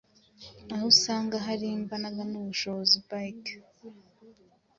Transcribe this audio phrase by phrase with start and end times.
[0.73, 3.55] Aho usanga hari imbaraga n’ubushobozi bike,